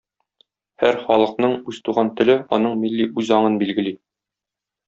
[0.83, 3.95] Һәр халыкның үз туган теле аның милли үзаңын билгели.